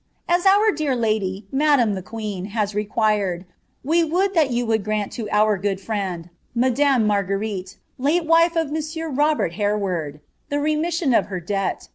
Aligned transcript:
As 0.27 0.47
our 0.47 0.71
dear 0.71 0.95
lady, 0.95 1.45
madame 1.51 1.93
the 1.93 2.01
queen, 2.01 2.45
has 2.45 2.73
required, 2.73 3.45
we 3.83 4.03
would 4.03 4.33
that 4.33 4.49
you 4.49 4.65
would 4.65 4.83
grant 4.83 5.11
to 5.11 5.29
our 5.29 5.59
good 5.59 5.79
friend 5.79 6.31
ma 6.55 6.69
dame 6.69 7.05
Marguerite, 7.05 7.77
late 7.99 8.25
wife 8.25 8.55
of 8.55 8.71
Monsieur 8.71 9.09
Robert 9.09 9.51
llereward, 9.59 10.19
the 10.49 10.59
remission 10.59 11.13
of 11.13 11.27
her 11.27 11.39
debt. 11.39 11.89